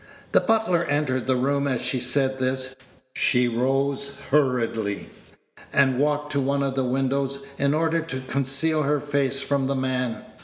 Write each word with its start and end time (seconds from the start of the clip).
The 0.31 0.39
butler 0.39 0.83
entered 0.85 1.27
the 1.27 1.35
room 1.35 1.67
as 1.67 1.79
she 1.83 1.99
said 1.99 2.39
this; 2.39 2.75
she 3.13 3.47
rose 3.47 4.17
hurriedly, 4.31 5.11
and 5.71 5.99
walked 5.99 6.31
to 6.31 6.39
one 6.39 6.63
of 6.63 6.73
the 6.73 6.83
windows, 6.83 7.45
in 7.59 7.75
order 7.75 8.01
to 8.01 8.21
conceal 8.21 8.81
her 8.81 8.99
face 8.99 9.41
from 9.41 9.67
the 9.67 9.75
man. 9.75 10.23